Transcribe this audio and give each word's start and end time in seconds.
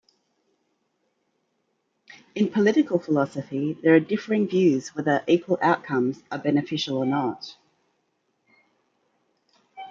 In 2.33 2.49
political 2.51 2.97
philosophy, 2.97 3.73
there 3.83 3.93
are 3.93 3.99
differing 3.99 4.47
views 4.47 4.95
whether 4.95 5.23
equal 5.27 5.59
outcomes 5.61 6.23
are 6.31 6.39
beneficial 6.39 6.97
or 6.97 7.05
not. 7.05 7.55